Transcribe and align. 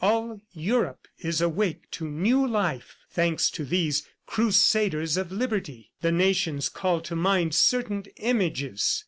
All 0.03 0.41
Europe 0.53 1.07
is 1.19 1.41
awake 1.41 1.91
to 1.91 2.07
new 2.09 2.47
life, 2.47 2.97
thanks 3.11 3.51
to 3.51 3.63
these 3.63 4.01
Crusaders 4.25 5.15
of 5.15 5.31
Liberty.... 5.31 5.91
The 6.01 6.11
nations 6.11 6.69
call 6.69 7.01
to 7.01 7.15
mind 7.15 7.53
certain 7.53 8.05
images. 8.17 8.99